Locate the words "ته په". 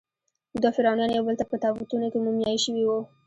1.39-1.55